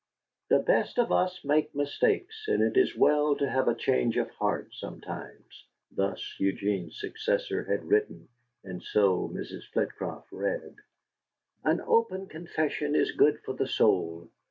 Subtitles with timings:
[0.49, 4.31] "'The best of us make mistakes, and it is well to have a change of
[4.31, 8.27] heart sometimes.'" (Thus Eugene's successor had written,
[8.63, 9.69] and so Mrs.
[9.71, 10.73] Flitcroft read.)
[11.63, 14.31] "'An open confession is good for the soul.